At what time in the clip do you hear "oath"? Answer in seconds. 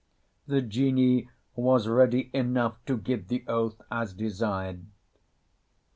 3.47-3.79